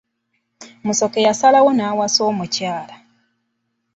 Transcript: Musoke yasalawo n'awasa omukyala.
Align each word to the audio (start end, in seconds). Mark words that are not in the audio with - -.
Musoke 0.85 1.19
yasalawo 1.27 1.69
n'awasa 1.73 2.21
omukyala. 2.31 2.95